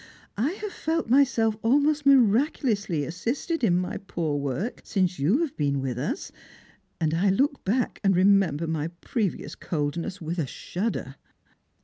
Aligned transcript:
I 0.39 0.53
have 0.53 0.71
felt 0.71 1.11
myself 1.11 1.57
almost 1.61 2.07
miraculously 2.07 3.05
assisted 3.05 3.63
in 3.63 3.77
my 3.77 3.97
poor 3.97 4.35
work 4.39 4.81
since 4.83 5.19
you 5.19 5.41
have 5.41 5.55
been 5.57 5.79
with 5.79 5.99
us, 5.99 6.31
and 6.99 7.13
I 7.13 7.29
look 7.29 7.63
back 7.63 7.99
and 8.03 8.15
remember 8.15 8.65
my 8.65 8.87
previous 9.01 9.53
coldness 9.53 10.19
with 10.19 10.39
a 10.39 10.47
shudder." 10.47 11.17